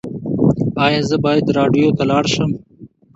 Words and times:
ایا 0.85 1.01
زه 1.09 1.15
باید 1.25 1.45
راډیو 1.57 1.95
ته 1.97 2.03
لاړ 2.11 2.25
شم؟ 2.33 2.51